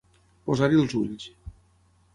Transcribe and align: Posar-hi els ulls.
Posar-hi 0.47 0.81
els 0.85 0.97
ulls. 1.01 1.31